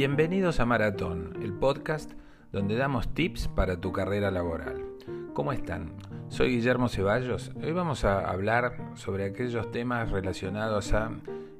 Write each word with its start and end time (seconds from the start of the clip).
Bienvenidos 0.00 0.60
a 0.60 0.64
Maratón, 0.64 1.36
el 1.42 1.52
podcast 1.52 2.12
donde 2.52 2.74
damos 2.74 3.12
tips 3.12 3.48
para 3.48 3.82
tu 3.82 3.92
carrera 3.92 4.30
laboral. 4.30 4.82
¿Cómo 5.34 5.52
están? 5.52 5.92
Soy 6.28 6.52
Guillermo 6.52 6.88
Ceballos. 6.88 7.52
Hoy 7.62 7.72
vamos 7.72 8.06
a 8.06 8.26
hablar 8.26 8.92
sobre 8.94 9.26
aquellos 9.26 9.70
temas 9.70 10.10
relacionados 10.10 10.94
a 10.94 11.10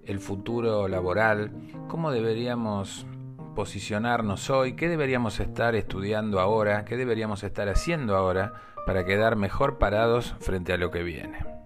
el 0.07 0.21
futuro 0.21 0.89
laboral, 0.89 1.53
cómo 1.87 2.13
deberíamos 2.13 3.07
posicionarnos 3.55 4.49
hoy, 4.49 4.73
qué 4.73 4.89
deberíamos 4.89 5.39
estar 5.39 5.75
estudiando 5.75 6.41
ahora, 6.41 6.87
qué 6.87 6.97
deberíamos 6.97 7.45
estar 7.45 7.69
haciendo 7.69 8.17
ahora 8.17 8.55
para 8.87 9.05
quedar 9.05 9.37
mejor 9.37 9.77
parados 9.77 10.35
frente 10.41 10.73
a 10.73 10.79
lo 10.79 10.91
que 10.91 11.03
viene. 11.03 11.60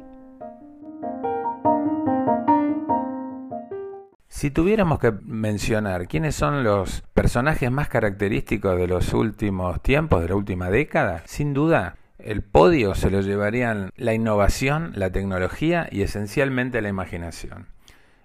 Si 4.34 4.50
tuviéramos 4.50 4.98
que 4.98 5.12
mencionar 5.12 6.08
quiénes 6.08 6.34
son 6.34 6.64
los 6.64 7.02
personajes 7.14 7.70
más 7.70 7.88
característicos 7.88 8.76
de 8.76 8.88
los 8.88 9.14
últimos 9.14 9.80
tiempos, 9.80 10.22
de 10.22 10.28
la 10.28 10.34
última 10.34 10.70
década, 10.70 11.22
sin 11.24 11.54
duda 11.54 11.94
el 12.18 12.42
podio 12.42 12.96
se 12.96 13.10
lo 13.10 13.20
llevarían 13.20 13.92
la 13.96 14.12
innovación, 14.12 14.90
la 14.96 15.12
tecnología 15.12 15.86
y 15.88 16.02
esencialmente 16.02 16.82
la 16.82 16.88
imaginación. 16.88 17.68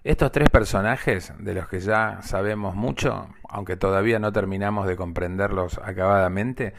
Estos 0.02 0.32
tres 0.32 0.50
personajes, 0.50 1.32
de 1.38 1.54
los 1.54 1.68
que 1.68 1.78
ya 1.78 2.18
sabemos 2.22 2.74
mucho, 2.74 3.28
aunque 3.48 3.76
todavía 3.76 4.18
no 4.18 4.32
terminamos 4.32 4.88
de 4.88 4.96
comprenderlos 4.96 5.78
acabadamente, 5.78 6.74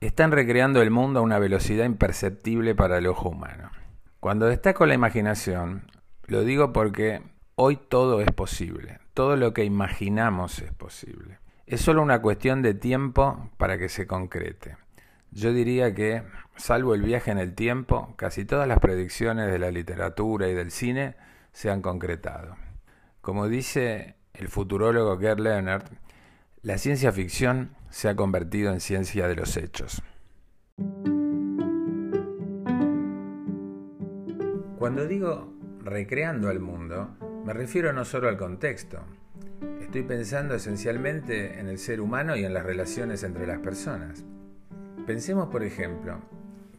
están 0.00 0.30
recreando 0.30 0.80
el 0.80 0.92
mundo 0.92 1.18
a 1.18 1.22
una 1.24 1.40
velocidad 1.40 1.86
imperceptible 1.86 2.76
para 2.76 2.98
el 2.98 3.08
ojo 3.08 3.30
humano. 3.30 3.68
Cuando 4.20 4.46
destaco 4.46 4.86
la 4.86 4.94
imaginación, 4.94 5.90
lo 6.28 6.44
digo 6.44 6.72
porque 6.72 7.20
Hoy 7.58 7.78
todo 7.88 8.20
es 8.20 8.30
posible, 8.32 8.98
todo 9.14 9.34
lo 9.34 9.54
que 9.54 9.64
imaginamos 9.64 10.58
es 10.58 10.74
posible. 10.74 11.38
Es 11.64 11.80
solo 11.80 12.02
una 12.02 12.20
cuestión 12.20 12.60
de 12.60 12.74
tiempo 12.74 13.48
para 13.56 13.78
que 13.78 13.88
se 13.88 14.06
concrete. 14.06 14.76
Yo 15.30 15.54
diría 15.54 15.94
que, 15.94 16.22
salvo 16.56 16.94
el 16.94 17.00
viaje 17.00 17.30
en 17.30 17.38
el 17.38 17.54
tiempo, 17.54 18.12
casi 18.16 18.44
todas 18.44 18.68
las 18.68 18.78
predicciones 18.78 19.50
de 19.50 19.58
la 19.58 19.70
literatura 19.70 20.48
y 20.48 20.54
del 20.54 20.70
cine 20.70 21.16
se 21.52 21.70
han 21.70 21.80
concretado. 21.80 22.56
Como 23.22 23.48
dice 23.48 24.16
el 24.34 24.48
futurólogo 24.48 25.18
Gerd 25.18 25.40
Leonard, 25.40 25.84
la 26.60 26.76
ciencia 26.76 27.10
ficción 27.10 27.74
se 27.88 28.10
ha 28.10 28.16
convertido 28.16 28.70
en 28.70 28.80
ciencia 28.80 29.28
de 29.28 29.34
los 29.34 29.56
hechos. 29.56 30.02
Cuando 34.78 35.06
digo 35.06 35.54
recreando 35.82 36.50
al 36.50 36.60
mundo, 36.60 37.16
me 37.46 37.52
refiero 37.52 37.92
no 37.92 38.04
solo 38.04 38.28
al 38.28 38.36
contexto. 38.36 38.98
Estoy 39.80 40.02
pensando 40.02 40.56
esencialmente 40.56 41.60
en 41.60 41.68
el 41.68 41.78
ser 41.78 42.00
humano 42.00 42.34
y 42.34 42.44
en 42.44 42.52
las 42.52 42.66
relaciones 42.66 43.22
entre 43.22 43.46
las 43.46 43.60
personas. 43.60 44.24
Pensemos, 45.06 45.48
por 45.48 45.62
ejemplo, 45.62 46.18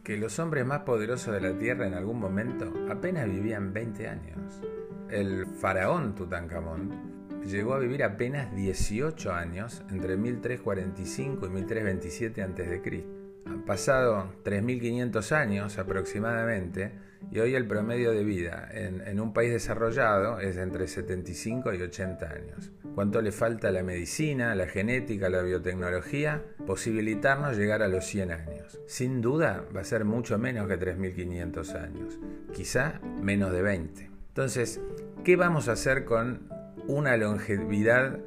que 0.04 0.18
los 0.18 0.38
hombres 0.38 0.66
más 0.66 0.80
poderosos 0.80 1.32
de 1.32 1.40
la 1.40 1.56
Tierra 1.58 1.86
en 1.86 1.94
algún 1.94 2.20
momento 2.20 2.70
apenas 2.90 3.24
vivían 3.24 3.72
20 3.72 4.08
años. 4.08 4.60
El 5.08 5.46
faraón 5.46 6.14
Tutankamón 6.14 7.40
llegó 7.46 7.72
a 7.72 7.78
vivir 7.78 8.04
apenas 8.04 8.54
18 8.54 9.32
años 9.32 9.82
entre 9.88 10.18
1345 10.18 11.46
y 11.46 11.48
1327 11.48 12.42
a.C. 12.42 13.17
Han 13.48 13.64
pasado 13.64 14.30
3.500 14.44 15.32
años 15.32 15.78
aproximadamente 15.78 16.92
y 17.30 17.40
hoy 17.40 17.54
el 17.54 17.66
promedio 17.66 18.12
de 18.12 18.24
vida 18.24 18.68
en, 18.72 19.20
un 19.20 19.32
país 19.32 19.50
desarrollado 19.50 20.38
es 20.40 20.56
entre 20.56 20.86
75 20.86 21.74
y 21.74 21.82
80 21.82 22.30
años. 22.30 22.72
¿Cuánto 22.94 23.20
le 23.22 23.32
falta 23.32 23.68
a 23.68 23.72
la 23.72 23.82
medicina, 23.82 24.54
la 24.54 24.66
genética, 24.66 25.28
la 25.28 25.42
biotecnología? 25.42 26.42
Posibilitarnos 26.66 27.56
llegar 27.56 27.82
a 27.82 27.88
los 27.88 28.04
100 28.04 28.32
años. 28.32 28.80
Sin 28.86 29.20
duda 29.20 29.64
va 29.74 29.80
a 29.80 29.84
ser 29.84 30.04
mucho 30.04 30.38
menos 30.38 30.68
que 30.68 30.78
3.500 30.78 31.74
años, 31.74 32.18
quizá 32.52 33.00
menos 33.20 33.52
de 33.52 33.62
20. 33.62 34.10
Entonces, 34.28 34.80
¿qué 35.24 35.36
vamos 35.36 35.68
a 35.68 35.72
hacer 35.72 36.04
con 36.04 36.48
una 36.86 37.16
longevidad 37.16 38.20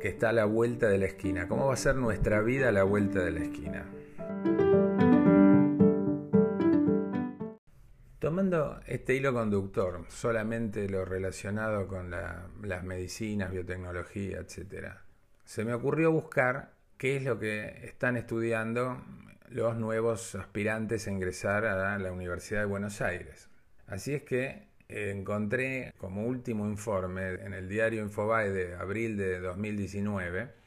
que 0.00 0.08
está 0.08 0.30
a 0.30 0.32
la 0.32 0.44
vuelta 0.44 0.88
de 0.88 0.98
la 0.98 1.06
esquina? 1.06 1.48
¿Cómo 1.48 1.66
va 1.66 1.74
a 1.74 1.78
ser 1.78 1.96
nuestra 1.96 2.40
vida 2.42 2.68
a 2.68 2.72
la 2.72 2.84
vuelta 2.84 3.24
de 3.24 3.32
la 3.32 3.40
esquina? 3.40 3.84
Este 8.94 9.14
hilo 9.14 9.32
conductor, 9.32 10.04
solamente 10.08 10.88
lo 10.88 11.04
relacionado 11.04 11.86
con 11.86 12.10
las 12.10 12.84
medicinas, 12.84 13.50
biotecnología, 13.50 14.38
etc., 14.38 14.88
se 15.44 15.64
me 15.64 15.74
ocurrió 15.74 16.10
buscar 16.10 16.72
qué 16.96 17.16
es 17.16 17.22
lo 17.22 17.38
que 17.38 17.84
están 17.84 18.16
estudiando 18.16 19.04
los 19.48 19.76
nuevos 19.76 20.34
aspirantes 20.34 21.06
a 21.06 21.10
ingresar 21.10 21.66
a 21.66 21.98
la 21.98 22.12
Universidad 22.12 22.60
de 22.60 22.66
Buenos 22.66 23.02
Aires. 23.02 23.50
Así 23.86 24.14
es 24.14 24.22
que 24.22 24.68
encontré 24.88 25.92
como 25.98 26.24
último 26.24 26.66
informe 26.66 27.34
en 27.34 27.52
el 27.52 27.68
diario 27.68 28.02
Infobae 28.02 28.50
de 28.50 28.74
abril 28.74 29.16
de 29.16 29.40
2019 29.40 30.63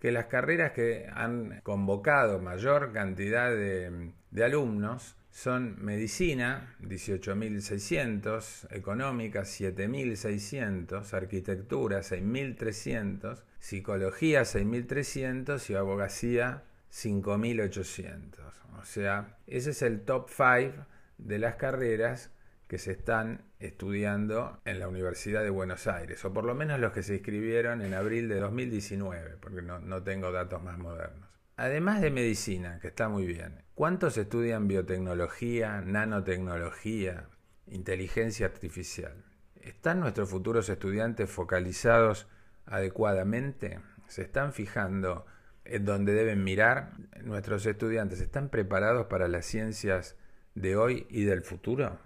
que 0.00 0.10
las 0.10 0.26
carreras 0.26 0.72
que 0.72 1.06
han 1.12 1.60
convocado 1.62 2.40
mayor 2.40 2.92
cantidad 2.92 3.50
de, 3.50 4.12
alumnos 4.42 5.16
son 5.30 5.76
medicina, 5.84 6.74
18.600, 6.82 8.74
económica, 8.74 9.42
7.600, 9.42 11.12
arquitectura, 11.12 12.00
6.300, 12.00 13.42
psicología, 13.58 14.42
6.300 14.42 15.70
y 15.70 15.74
abogacía, 15.74 16.64
5.800. 16.90 18.50
O 18.80 18.84
sea, 18.84 19.36
ese 19.46 19.70
es 19.70 19.82
el 19.82 20.00
top 20.00 20.30
5 20.30 20.86
de 21.18 21.38
las 21.38 21.56
carreras 21.56 22.32
que 22.70 22.78
se 22.78 22.92
están 22.92 23.42
estudiando 23.58 24.60
en 24.64 24.78
la 24.78 24.86
Universidad 24.86 25.42
de 25.42 25.50
Buenos 25.50 25.88
Aires, 25.88 26.24
o 26.24 26.32
por 26.32 26.44
lo 26.44 26.54
menos 26.54 26.78
los 26.78 26.92
que 26.92 27.02
se 27.02 27.14
inscribieron 27.14 27.82
en 27.82 27.94
abril 27.94 28.28
de 28.28 28.38
2019, 28.38 29.38
porque 29.40 29.60
no, 29.60 29.80
no 29.80 30.04
tengo 30.04 30.30
datos 30.30 30.62
más 30.62 30.78
modernos. 30.78 31.28
Además 31.56 32.00
de 32.00 32.12
medicina, 32.12 32.78
que 32.78 32.86
está 32.86 33.08
muy 33.08 33.26
bien, 33.26 33.64
¿cuántos 33.74 34.16
estudian 34.18 34.68
biotecnología, 34.68 35.80
nanotecnología, 35.80 37.26
inteligencia 37.66 38.46
artificial? 38.46 39.24
¿Están 39.60 39.98
nuestros 39.98 40.30
futuros 40.30 40.68
estudiantes 40.68 41.28
focalizados 41.28 42.28
adecuadamente? 42.66 43.80
¿Se 44.06 44.22
están 44.22 44.52
fijando 44.52 45.26
en 45.64 45.84
dónde 45.84 46.14
deben 46.14 46.44
mirar? 46.44 46.92
¿Nuestros 47.24 47.66
estudiantes 47.66 48.20
están 48.20 48.48
preparados 48.48 49.08
para 49.08 49.26
las 49.26 49.44
ciencias 49.44 50.16
de 50.54 50.76
hoy 50.76 51.08
y 51.10 51.24
del 51.24 51.42
futuro? 51.42 51.98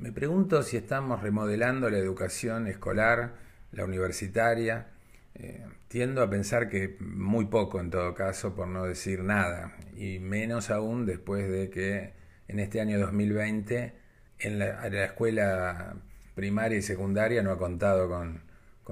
Me 0.00 0.12
pregunto 0.12 0.62
si 0.62 0.78
estamos 0.78 1.20
remodelando 1.20 1.90
la 1.90 1.98
educación 1.98 2.66
escolar, 2.66 3.34
la 3.70 3.84
universitaria, 3.84 4.86
eh, 5.34 5.66
tiendo 5.88 6.22
a 6.22 6.30
pensar 6.30 6.70
que 6.70 6.96
muy 7.00 7.44
poco 7.44 7.80
en 7.80 7.90
todo 7.90 8.14
caso, 8.14 8.54
por 8.54 8.66
no 8.66 8.84
decir 8.86 9.22
nada, 9.22 9.76
y 9.98 10.18
menos 10.18 10.70
aún 10.70 11.04
después 11.04 11.50
de 11.50 11.68
que 11.68 12.14
en 12.48 12.60
este 12.60 12.80
año 12.80 12.98
2020 12.98 13.92
en 14.38 14.58
la, 14.58 14.86
escuela 15.04 15.96
primaria 16.34 16.78
y 16.78 16.82
secundaria 16.82 17.42
no 17.42 17.50
ha 17.50 17.58
contado 17.58 18.08
con, 18.08 18.48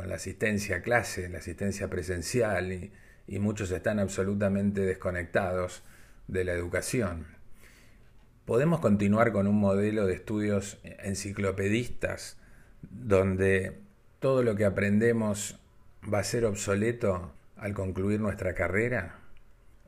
la 0.07 0.15
asistencia 0.15 0.77
a 0.77 0.83
clase, 0.83 1.31
la 1.31 1.39
asistencia 1.39 1.89
presencial, 1.89 2.91
y 3.27 3.39
muchos 3.39 3.71
están 3.71 3.99
absolutamente 3.99 4.83
desconectados 4.83 5.83
de 6.29 6.45
la 6.45 6.53
educación. 6.53 7.38
Podemos 8.49 8.81
continuar 8.81 9.31
con 9.33 9.47
un 9.47 9.61
modelo 9.61 10.07
de 10.07 10.15
estudios 10.15 10.79
enciclopedistas 10.83 12.39
donde 12.81 13.77
todo 14.21 14.43
lo 14.43 14.57
que 14.57 14.65
aprendemos 14.65 15.61
va 16.03 16.21
a 16.21 16.25
ser 16.25 16.47
obsoleto 16.47 17.31
al 17.59 17.75
concluir 17.75 18.21
nuestra 18.21 18.55
carrera? 18.55 19.17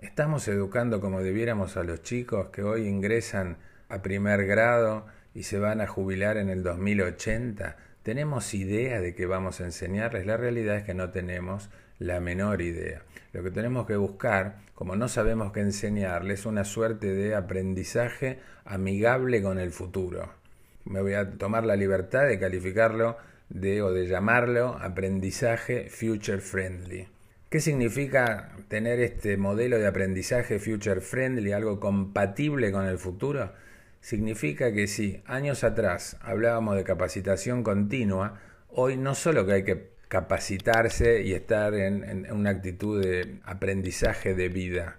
¿Estamos 0.02 0.46
educando 0.46 1.00
como 1.00 1.22
debiéramos 1.22 1.78
a 1.78 1.84
los 1.84 2.02
chicos 2.02 2.50
que 2.50 2.62
hoy 2.62 2.86
ingresan 2.86 3.56
a 3.88 4.02
primer 4.02 4.44
grado 4.44 5.06
y 5.32 5.44
se 5.44 5.58
van 5.58 5.80
a 5.80 5.86
jubilar 5.86 6.36
en 6.36 6.50
el 6.50 6.62
2080? 6.62 7.78
¿Tenemos 8.02 8.54
idea 8.54 8.98
de 9.02 9.14
qué 9.14 9.26
vamos 9.26 9.60
a 9.60 9.64
enseñarles? 9.64 10.24
La 10.24 10.38
realidad 10.38 10.76
es 10.76 10.84
que 10.84 10.94
no 10.94 11.10
tenemos 11.10 11.68
la 11.98 12.18
menor 12.18 12.62
idea. 12.62 13.02
Lo 13.34 13.42
que 13.42 13.50
tenemos 13.50 13.86
que 13.86 13.96
buscar, 13.96 14.60
como 14.74 14.96
no 14.96 15.06
sabemos 15.06 15.52
qué 15.52 15.60
enseñarles, 15.60 16.40
es 16.40 16.46
una 16.46 16.64
suerte 16.64 17.12
de 17.12 17.34
aprendizaje 17.34 18.38
amigable 18.64 19.42
con 19.42 19.58
el 19.58 19.70
futuro. 19.70 20.32
Me 20.86 21.02
voy 21.02 21.12
a 21.12 21.32
tomar 21.32 21.66
la 21.66 21.76
libertad 21.76 22.26
de 22.26 22.38
calificarlo 22.38 23.18
de 23.50 23.82
o 23.82 23.92
de 23.92 24.06
llamarlo 24.06 24.78
aprendizaje 24.80 25.90
future 25.90 26.38
friendly. 26.38 27.06
¿Qué 27.50 27.60
significa 27.60 28.56
tener 28.68 29.00
este 29.00 29.36
modelo 29.36 29.78
de 29.78 29.86
aprendizaje 29.86 30.58
future 30.58 31.02
friendly, 31.02 31.52
algo 31.52 31.78
compatible 31.78 32.72
con 32.72 32.86
el 32.86 32.96
futuro? 32.96 33.52
Significa 34.00 34.72
que 34.72 34.86
si 34.86 35.22
años 35.26 35.62
atrás 35.62 36.16
hablábamos 36.20 36.76
de 36.76 36.84
capacitación 36.84 37.62
continua, 37.62 38.40
hoy 38.68 38.96
no 38.96 39.14
solo 39.14 39.46
que 39.46 39.52
hay 39.52 39.64
que 39.64 39.90
capacitarse 40.08 41.22
y 41.22 41.34
estar 41.34 41.74
en, 41.74 42.04
en 42.04 42.32
una 42.32 42.50
actitud 42.50 43.02
de 43.02 43.40
aprendizaje 43.44 44.34
de 44.34 44.48
vida. 44.48 44.96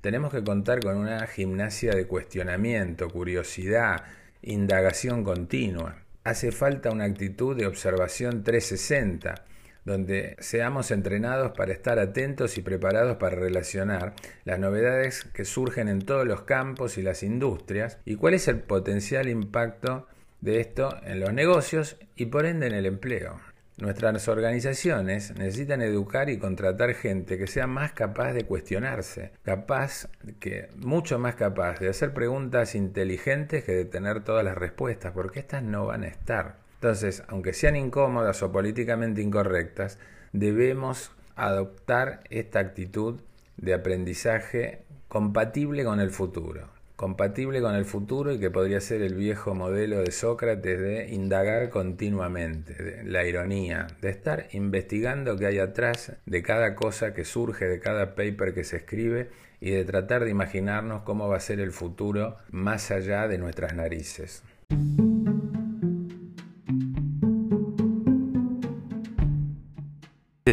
Tenemos 0.00 0.32
que 0.32 0.44
contar 0.44 0.80
con 0.80 0.96
una 0.96 1.26
gimnasia 1.26 1.92
de 1.92 2.06
cuestionamiento, 2.06 3.08
curiosidad, 3.08 4.04
indagación 4.42 5.24
continua. 5.24 5.96
Hace 6.24 6.52
falta 6.52 6.90
una 6.90 7.04
actitud 7.04 7.56
de 7.56 7.66
observación 7.66 8.42
360 8.42 9.44
donde 9.84 10.36
seamos 10.38 10.90
entrenados 10.90 11.52
para 11.52 11.72
estar 11.72 11.98
atentos 11.98 12.56
y 12.58 12.62
preparados 12.62 13.16
para 13.16 13.36
relacionar 13.36 14.14
las 14.44 14.58
novedades 14.58 15.24
que 15.24 15.44
surgen 15.44 15.88
en 15.88 16.02
todos 16.02 16.26
los 16.26 16.42
campos 16.42 16.98
y 16.98 17.02
las 17.02 17.22
industrias 17.22 17.98
y 18.04 18.16
cuál 18.16 18.34
es 18.34 18.48
el 18.48 18.60
potencial 18.60 19.28
impacto 19.28 20.06
de 20.40 20.60
esto 20.60 20.96
en 21.04 21.20
los 21.20 21.32
negocios 21.32 21.96
y 22.16 22.26
por 22.26 22.46
ende 22.46 22.66
en 22.66 22.74
el 22.74 22.86
empleo. 22.86 23.40
Nuestras 23.78 24.28
organizaciones 24.28 25.34
necesitan 25.36 25.80
educar 25.80 26.28
y 26.28 26.38
contratar 26.38 26.94
gente 26.94 27.38
que 27.38 27.46
sea 27.46 27.66
más 27.66 27.92
capaz 27.92 28.32
de 28.32 28.44
cuestionarse, 28.44 29.32
capaz 29.42 30.08
que 30.38 30.68
mucho 30.76 31.18
más 31.18 31.34
capaz 31.36 31.80
de 31.80 31.88
hacer 31.88 32.12
preguntas 32.12 32.74
inteligentes 32.74 33.64
que 33.64 33.72
de 33.72 33.84
tener 33.84 34.22
todas 34.22 34.44
las 34.44 34.56
respuestas, 34.56 35.12
porque 35.12 35.40
estas 35.40 35.62
no 35.62 35.86
van 35.86 36.04
a 36.04 36.08
estar. 36.08 36.61
Entonces, 36.82 37.22
aunque 37.28 37.52
sean 37.52 37.76
incómodas 37.76 38.42
o 38.42 38.50
políticamente 38.50 39.22
incorrectas, 39.22 40.00
debemos 40.32 41.12
adoptar 41.36 42.24
esta 42.28 42.58
actitud 42.58 43.20
de 43.56 43.72
aprendizaje 43.72 44.82
compatible 45.06 45.84
con 45.84 46.00
el 46.00 46.10
futuro. 46.10 46.70
Compatible 46.96 47.60
con 47.60 47.76
el 47.76 47.84
futuro 47.84 48.32
y 48.32 48.40
que 48.40 48.50
podría 48.50 48.80
ser 48.80 49.00
el 49.02 49.14
viejo 49.14 49.54
modelo 49.54 50.00
de 50.00 50.10
Sócrates 50.10 50.80
de 50.80 51.14
indagar 51.14 51.70
continuamente, 51.70 53.04
la 53.04 53.24
ironía, 53.26 53.86
de 54.00 54.10
estar 54.10 54.48
investigando 54.50 55.36
qué 55.36 55.46
hay 55.46 55.60
atrás 55.60 56.14
de 56.26 56.42
cada 56.42 56.74
cosa 56.74 57.14
que 57.14 57.24
surge, 57.24 57.66
de 57.66 57.78
cada 57.78 58.16
paper 58.16 58.54
que 58.54 58.64
se 58.64 58.78
escribe 58.78 59.30
y 59.60 59.70
de 59.70 59.84
tratar 59.84 60.24
de 60.24 60.30
imaginarnos 60.30 61.02
cómo 61.02 61.28
va 61.28 61.36
a 61.36 61.40
ser 61.40 61.60
el 61.60 61.70
futuro 61.70 62.38
más 62.50 62.90
allá 62.90 63.28
de 63.28 63.38
nuestras 63.38 63.72
narices. 63.76 64.42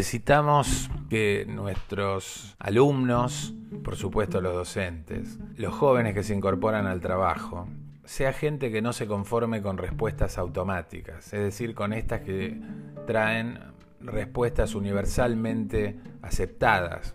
Necesitamos 0.00 0.90
que 1.10 1.44
nuestros 1.46 2.56
alumnos, 2.58 3.52
por 3.84 3.96
supuesto 3.96 4.40
los 4.40 4.54
docentes, 4.54 5.38
los 5.56 5.74
jóvenes 5.74 6.14
que 6.14 6.22
se 6.22 6.34
incorporan 6.34 6.86
al 6.86 7.02
trabajo, 7.02 7.68
sea 8.06 8.32
gente 8.32 8.72
que 8.72 8.80
no 8.80 8.94
se 8.94 9.06
conforme 9.06 9.60
con 9.60 9.76
respuestas 9.76 10.38
automáticas, 10.38 11.34
es 11.34 11.40
decir, 11.40 11.74
con 11.74 11.92
estas 11.92 12.22
que 12.22 12.58
traen 13.06 13.58
respuestas 14.00 14.74
universalmente 14.74 16.00
aceptadas, 16.22 17.14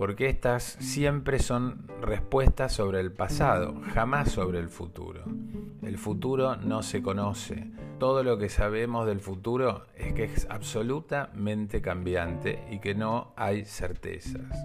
porque 0.00 0.30
estas 0.30 0.78
siempre 0.80 1.38
son 1.40 1.86
respuestas 2.00 2.72
sobre 2.72 3.00
el 3.00 3.12
pasado, 3.12 3.82
jamás 3.92 4.30
sobre 4.30 4.58
el 4.58 4.70
futuro. 4.70 5.24
El 5.82 5.98
futuro 5.98 6.56
no 6.56 6.82
se 6.82 7.02
conoce. 7.02 7.70
Todo 7.98 8.22
lo 8.22 8.38
que 8.38 8.48
sabemos 8.48 9.06
del 9.06 9.20
futuro 9.20 9.84
es 9.94 10.14
que 10.14 10.24
es 10.24 10.46
absolutamente 10.48 11.82
cambiante 11.82 12.64
y 12.70 12.78
que 12.78 12.94
no 12.94 13.34
hay 13.36 13.66
certezas. 13.66 14.64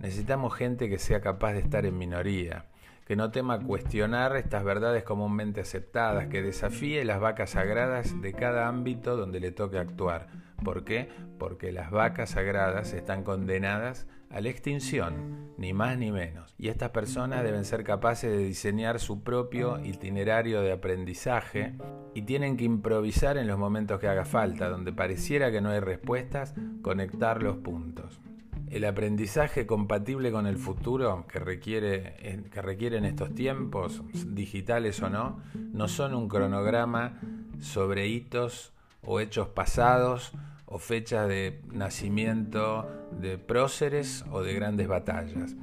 Necesitamos 0.00 0.54
gente 0.54 0.88
que 0.88 0.98
sea 0.98 1.20
capaz 1.20 1.54
de 1.54 1.62
estar 1.62 1.84
en 1.84 1.98
minoría, 1.98 2.66
que 3.08 3.16
no 3.16 3.32
tema 3.32 3.58
cuestionar 3.58 4.36
estas 4.36 4.62
verdades 4.62 5.02
comúnmente 5.02 5.62
aceptadas, 5.62 6.28
que 6.28 6.42
desafíe 6.42 7.04
las 7.04 7.18
vacas 7.18 7.50
sagradas 7.50 8.22
de 8.22 8.34
cada 8.34 8.68
ámbito 8.68 9.16
donde 9.16 9.40
le 9.40 9.50
toque 9.50 9.80
actuar. 9.80 10.45
¿Por 10.64 10.84
qué? 10.84 11.08
Porque 11.38 11.72
las 11.72 11.90
vacas 11.90 12.30
sagradas 12.30 12.92
están 12.92 13.22
condenadas 13.22 14.06
a 14.30 14.40
la 14.40 14.48
extinción, 14.48 15.52
ni 15.56 15.72
más 15.72 15.98
ni 15.98 16.10
menos. 16.10 16.54
Y 16.58 16.68
estas 16.68 16.90
personas 16.90 17.44
deben 17.44 17.64
ser 17.64 17.84
capaces 17.84 18.30
de 18.30 18.44
diseñar 18.44 18.98
su 18.98 19.22
propio 19.22 19.78
itinerario 19.84 20.62
de 20.62 20.72
aprendizaje 20.72 21.74
y 22.14 22.22
tienen 22.22 22.56
que 22.56 22.64
improvisar 22.64 23.36
en 23.38 23.46
los 23.46 23.58
momentos 23.58 24.00
que 24.00 24.08
haga 24.08 24.24
falta, 24.24 24.68
donde 24.68 24.92
pareciera 24.92 25.50
que 25.50 25.60
no 25.60 25.70
hay 25.70 25.80
respuestas, 25.80 26.54
conectar 26.82 27.42
los 27.42 27.56
puntos. 27.58 28.20
El 28.68 28.84
aprendizaje 28.84 29.64
compatible 29.64 30.32
con 30.32 30.46
el 30.46 30.56
futuro 30.56 31.26
que, 31.28 31.38
requiere, 31.38 32.44
que 32.50 32.62
requieren 32.62 33.04
estos 33.04 33.32
tiempos, 33.32 34.02
digitales 34.34 35.00
o 35.02 35.08
no, 35.08 35.40
no 35.54 35.86
son 35.86 36.14
un 36.14 36.28
cronograma 36.28 37.20
sobre 37.60 38.08
hitos 38.08 38.72
o 39.06 39.20
hechos 39.20 39.48
pasados 39.48 40.32
o 40.66 40.78
fechas 40.78 41.28
de 41.28 41.62
nacimiento 41.72 42.90
de 43.20 43.38
próceres 43.38 44.24
o 44.30 44.42
de 44.42 44.52
grandes 44.52 44.88
batallas. 44.88 45.54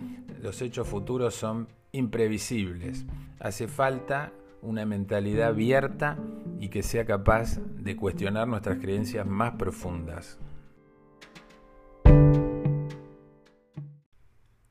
Los 0.42 0.62
hechos 0.62 0.88
futuros 0.88 1.36
son 1.36 1.68
imprevisibles. 1.92 3.06
Hace 3.40 3.68
falta 3.68 4.32
una 4.62 4.86
mentalidad 4.86 5.50
abierta 5.50 6.18
y 6.60 6.70
que 6.70 6.84
sea 6.84 7.06
capaz 7.06 7.60
de 7.60 7.96
cuestionar 7.96 8.48
nuestras 8.48 8.78
creencias 8.80 9.28
más 9.28 9.56
profundas. 9.56 10.40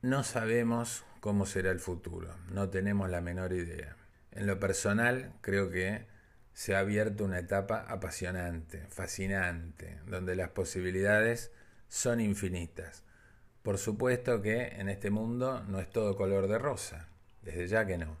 No 0.01 0.23
sabemos 0.23 1.05
cómo 1.21 1.45
será 1.45 1.71
el 1.71 1.79
futuro, 1.79 2.35
no 2.51 2.69
tenemos 2.69 3.09
la 3.09 3.21
menor 3.21 3.53
idea. 3.53 3.95
En 4.31 4.47
lo 4.47 4.59
personal, 4.59 5.31
creo 5.41 5.69
que 5.69 6.07
se 6.53 6.75
ha 6.75 6.79
abierto 6.79 7.25
una 7.25 7.39
etapa 7.39 7.85
apasionante, 7.87 8.85
fascinante, 8.89 9.99
donde 10.07 10.35
las 10.35 10.49
posibilidades 10.49 11.51
son 11.87 12.21
infinitas. 12.21 13.03
Por 13.63 13.77
supuesto 13.77 14.41
que 14.41 14.67
en 14.79 14.89
este 14.89 15.09
mundo 15.09 15.63
no 15.67 15.79
es 15.79 15.89
todo 15.89 16.15
color 16.15 16.47
de 16.47 16.57
rosa, 16.57 17.07
desde 17.41 17.67
ya 17.67 17.85
que 17.85 17.97
no, 17.97 18.17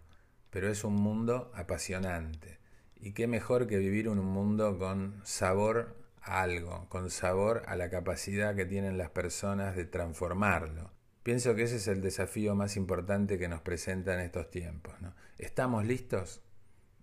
pero 0.49 0.69
es 0.69 0.83
un 0.83 0.95
mundo 0.95 1.51
apasionante. 1.53 2.59
Y 2.95 3.11
qué 3.11 3.27
mejor 3.27 3.67
que 3.67 3.77
vivir 3.77 4.07
un 4.07 4.19
mundo 4.19 4.77
con 4.79 5.19
sabor 5.25 5.95
a 6.21 6.41
algo, 6.41 6.87
con 6.89 7.09
sabor 7.09 7.63
a 7.67 7.75
la 7.75 7.89
capacidad 7.89 8.55
que 8.55 8.65
tienen 8.65 8.97
las 8.97 9.09
personas 9.09 9.75
de 9.75 9.85
transformarlo. 9.85 10.91
Pienso 11.23 11.55
que 11.55 11.63
ese 11.63 11.77
es 11.77 11.87
el 11.87 12.01
desafío 12.01 12.55
más 12.55 12.77
importante 12.77 13.37
que 13.37 13.47
nos 13.47 13.61
presenta 13.61 14.13
en 14.13 14.21
estos 14.21 14.49
tiempos. 14.49 14.93
¿Estamos 15.37 15.85
listos? 15.85 16.41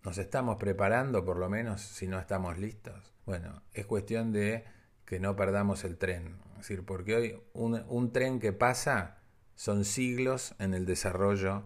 ¿Nos 0.02 0.17
estamos 0.17 0.56
preparando 0.56 1.25
por 1.25 1.37
lo 1.37 1.50
menos 1.50 1.82
si 1.82 2.06
no 2.06 2.19
estamos 2.19 2.58
listos? 2.58 3.12
Bueno, 3.26 3.62
es 3.75 3.85
cuestión 3.85 4.32
de 4.32 4.64
que 5.05 5.20
no 5.20 5.37
perdamos 5.37 5.84
el 5.84 5.98
tren. 5.98 6.36
Es 6.53 6.69
decir, 6.69 6.84
porque 6.84 7.15
hoy 7.15 7.43
un, 7.53 8.13
tren 8.13 8.41
que 8.41 8.53
pasa 8.53 9.19
son 9.56 9.84
siglos 9.84 10.55
en 10.58 10.72
el 10.72 10.86
desarrollo 10.86 11.65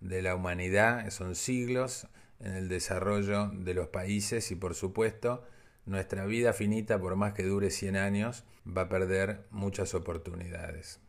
de 0.00 0.22
la 0.22 0.36
humanidad, 0.36 1.10
son 1.10 1.34
siglos 1.34 2.06
en 2.38 2.52
el 2.52 2.68
desarrollo 2.68 3.48
de 3.48 3.74
los 3.74 3.88
países 3.88 4.52
y 4.52 4.54
por 4.54 4.74
supuesto 4.74 5.44
nuestra 5.84 6.26
vida 6.26 6.52
finita, 6.52 7.00
por 7.00 7.16
más 7.16 7.32
que 7.32 7.42
dure 7.42 7.70
100 7.70 7.96
años, 7.96 8.44
va 8.66 8.82
a 8.82 8.88
perder 8.88 9.46
muchas 9.50 9.94
oportunidades. 9.94 11.00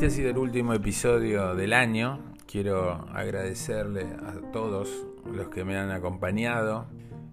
Este 0.00 0.06
ha 0.06 0.16
sido 0.16 0.30
el 0.30 0.38
último 0.38 0.72
episodio 0.72 1.54
del 1.54 1.74
año. 1.74 2.20
Quiero 2.46 3.06
agradecerle 3.12 4.06
a 4.26 4.50
todos 4.50 4.88
los 5.30 5.48
que 5.50 5.62
me 5.62 5.76
han 5.76 5.90
acompañado. 5.90 6.86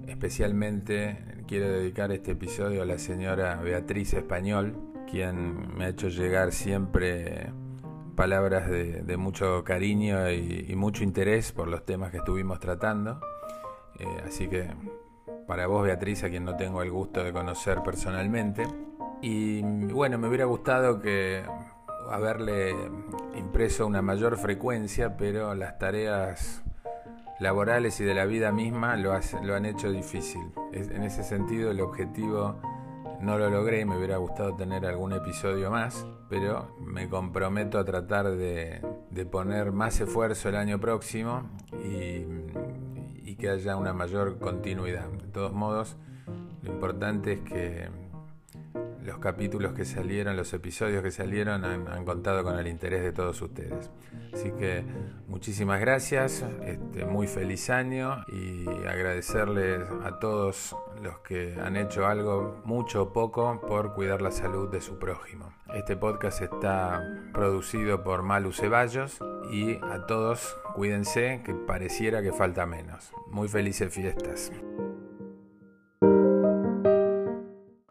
Especialmente 0.06 1.18
quiero 1.48 1.70
dedicar 1.70 2.12
este 2.12 2.32
episodio 2.32 2.82
a 2.82 2.86
la 2.86 2.98
señora 2.98 3.56
Beatriz 3.62 4.14
Español, 4.16 4.76
quien 5.10 5.78
me 5.78 5.86
ha 5.86 5.88
hecho 5.88 6.10
llegar 6.10 6.52
siempre 6.52 7.54
palabras 8.18 8.70
de, 8.70 9.16
mucho 9.16 9.64
cariño 9.64 10.30
y, 10.30 10.76
mucho 10.76 11.06
interés 11.06 11.54
por 11.54 11.70
los 11.70 11.86
temas 11.86 12.12
que 12.12 12.18
estuvimos 12.18 12.60
tratando. 12.60 13.22
Eh, 13.98 14.06
así 14.26 14.50
que 14.50 14.68
para 15.48 15.68
vos, 15.68 15.86
Beatriz, 15.86 16.26
a 16.26 16.30
quien 16.30 16.44
no 16.44 16.58
tengo 16.58 16.82
el 16.82 16.92
gusto 16.92 17.24
de 17.24 17.32
conocer 17.32 17.82
personalmente. 17.82 18.68
Y 19.22 19.62
bueno, 19.62 20.18
me 20.18 20.28
hubiera 20.28 20.44
gustado 20.44 21.00
que 21.00 21.44
haberle 22.12 22.76
impreso 23.36 23.86
una 23.86 24.02
mayor 24.02 24.38
frecuencia, 24.38 25.18
pero 25.18 25.54
las 25.56 25.78
tareas 25.80 26.64
laborales 27.40 28.00
y 28.00 28.04
de 28.04 28.14
la 28.14 28.26
vida 28.26 28.52
misma 28.52 28.96
lo, 28.96 29.14
lo 29.44 29.56
han 29.56 29.66
hecho 29.66 29.92
difícil. 29.92 30.52
en 30.74 31.04
ese 31.04 31.24
sentido 31.24 31.72
el 31.72 31.82
objetivo 31.82 32.60
no 33.22 33.38
lo 33.38 33.50
logré, 33.50 33.86
me 33.86 33.98
hubiera 33.98 34.18
gustado 34.18 34.56
tener 34.56 34.86
algún 34.86 35.14
episodio 35.14 35.72
más, 35.72 36.06
pero 36.30 36.76
me 36.80 37.10
comprometo 37.10 37.80
a 37.80 37.86
tratar 37.86 38.30
de, 38.30 38.82
poner 39.32 39.72
más 39.72 40.00
esfuerzo 40.00 40.50
el 40.50 40.56
año 40.56 40.80
próximo 40.80 41.50
y 41.84 43.36
que 43.36 43.50
haya 43.50 43.76
una 43.76 43.94
mayor 43.94 44.40
continuidad. 44.40 45.08
De 45.10 45.28
todos 45.28 45.54
modos, 45.54 45.98
lo 46.64 46.74
importante 46.74 47.34
es 47.34 47.40
que 47.42 47.90
los 49.08 49.20
capítulos 49.20 49.74
que 49.74 49.86
salieron, 49.86 50.36
los 50.36 50.54
episodios 50.54 51.02
que 51.02 51.12
salieron 51.12 51.64
han, 51.64 52.04
contado 52.04 52.44
con 52.44 52.60
el 52.60 52.68
interés 52.68 53.02
de 53.02 53.14
todos 53.14 53.42
ustedes. 53.42 53.90
Así 54.34 54.52
que 54.52 54.84
muchísimas 55.28 55.80
gracias, 55.80 56.46
este, 56.66 57.06
muy 57.06 57.26
feliz 57.28 57.70
año 57.70 58.26
y 58.28 58.68
agradecerles 58.86 59.82
a 60.04 60.20
todos 60.20 60.76
los 61.02 61.20
que 61.20 61.56
han 61.64 61.78
hecho 61.78 62.06
algo, 62.06 62.62
mucho 62.66 63.04
o 63.04 63.14
poco, 63.14 63.62
por 63.62 63.94
cuidar 63.94 64.22
la 64.22 64.32
salud 64.32 64.70
de 64.70 64.82
su 64.82 65.00
prójimo. 65.00 65.54
Este 65.74 65.96
podcast 65.96 66.42
está 66.42 67.02
producido 67.32 68.04
por 68.04 68.24
Malu 68.24 68.52
Ceballos 68.52 69.20
y 69.50 69.76
a 69.76 70.06
todos 70.06 70.58
cuídense 70.76 71.42
que 71.46 71.54
pareciera 71.54 72.22
que 72.22 72.34
falta 72.34 72.66
menos. 72.66 73.14
Muy 73.32 73.48
felices 73.48 73.94
fiestas. 73.94 74.52